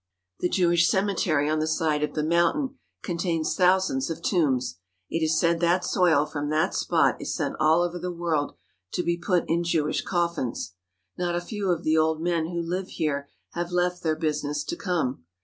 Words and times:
The 0.39 0.49
Jewish 0.49 0.89
cemetery 0.89 1.47
on 1.47 1.59
the 1.59 1.67
side 1.67 2.01
of 2.01 2.15
the 2.15 2.23
mountain 2.23 2.79
contains 3.03 3.55
thousands 3.55 4.09
of 4.09 4.23
tombs. 4.23 4.79
It 5.11 5.23
is 5.23 5.39
said 5.39 5.59
that 5.59 5.85
soil 5.85 6.25
from 6.25 6.49
that 6.49 6.73
spot 6.73 7.21
is 7.21 7.35
sent 7.35 7.53
all 7.59 7.83
over 7.83 7.99
the 7.99 8.09
world 8.11 8.55
to 8.93 9.03
be 9.03 9.15
put 9.15 9.47
in 9.47 9.63
Jewish 9.63 10.01
coffins. 10.01 10.73
Not 11.19 11.35
a 11.35 11.39
few 11.39 11.69
of 11.69 11.83
the 11.83 11.99
old 11.99 12.19
men 12.19 12.47
who 12.47 12.63
live 12.63 12.87
here 12.87 13.29
have 13.51 13.71
left 13.71 14.01
their 14.01 14.15
business 14.15 14.63
to 14.63 14.75
come. 14.75 15.23